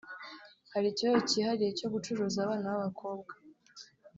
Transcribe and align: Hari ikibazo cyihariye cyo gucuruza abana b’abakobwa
Hari 0.73 0.87
ikibazo 0.89 1.19
cyihariye 1.29 1.71
cyo 1.79 1.87
gucuruza 1.93 2.37
abana 2.41 2.67
b’abakobwa 2.73 3.33